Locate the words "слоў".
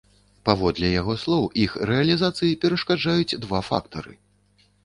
1.25-1.43